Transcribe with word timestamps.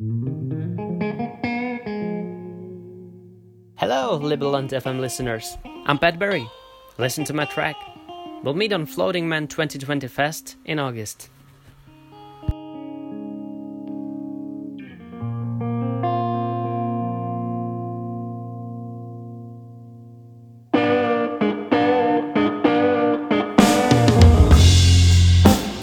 Hello, 0.00 0.14
Liberland 4.22 4.70
FM 4.70 5.00
listeners. 5.00 5.58
I'm 5.86 5.98
Patt 5.98 6.20
Listen 6.98 7.24
to 7.24 7.34
my 7.34 7.46
track. 7.46 7.74
We'll 8.44 8.54
meet 8.54 8.72
on 8.72 8.86
Floating 8.86 9.28
Man 9.28 9.48
2020 9.48 10.06
Fest 10.06 10.54
in 10.64 10.78
August. 10.78 11.30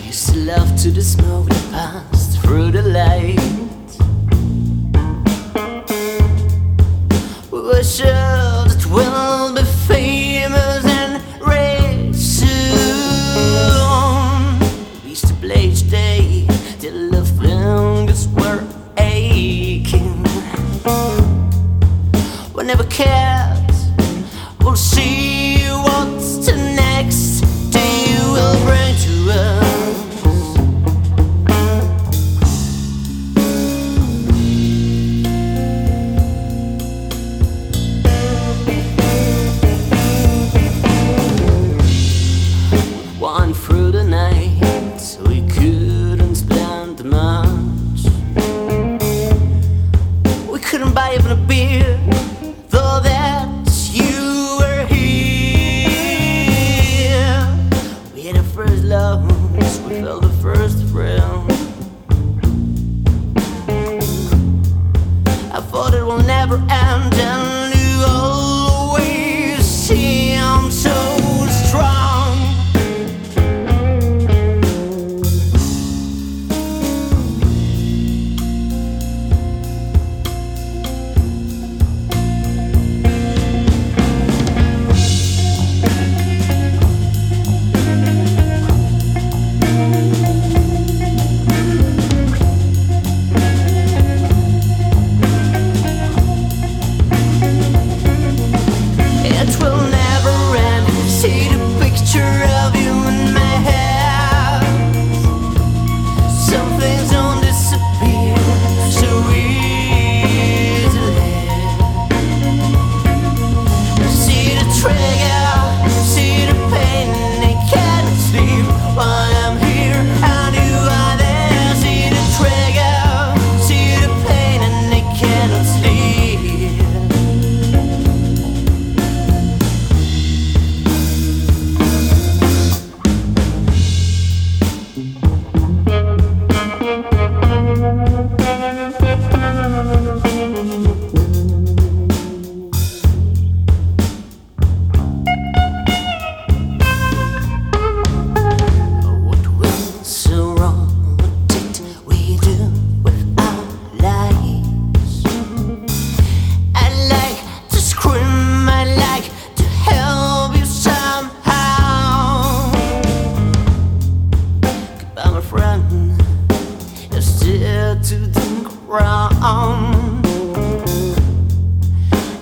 Used 0.06 0.30
to 0.30 0.38
love 0.46 0.74
to 0.84 0.92
the 0.92 1.02
smoke 1.04 1.50
that 1.50 1.72
passed 1.72 2.40
through 2.40 2.72
the 2.72 2.82
light. 2.82 3.35
never 22.66 22.84
care. 22.86 23.55
And. 66.58 67.25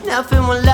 Nothing 0.05 0.47
will 0.47 0.61
last. 0.61 0.72